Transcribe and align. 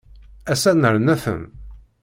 Ass-a 0.51 0.71
nerna-ten. 0.73 1.41